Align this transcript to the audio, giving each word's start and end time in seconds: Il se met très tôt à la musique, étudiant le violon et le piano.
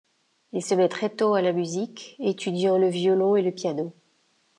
Il 0.51 0.65
se 0.65 0.73
met 0.73 0.89
très 0.89 1.11
tôt 1.11 1.35
à 1.35 1.43
la 1.43 1.51
musique, 1.51 2.15
étudiant 2.17 2.75
le 2.75 2.87
violon 2.89 3.35
et 3.35 3.43
le 3.43 3.51
piano. 3.51 3.93